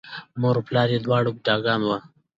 [0.41, 1.97] مور و پلار یې دواړه بوډاګان وو،